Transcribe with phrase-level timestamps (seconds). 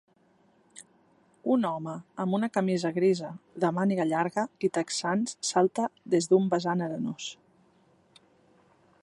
[1.55, 1.93] Un home
[2.23, 3.29] amb una camisa grisa
[3.65, 7.31] de màniga llarga i texans salta des d'un vessant arenós.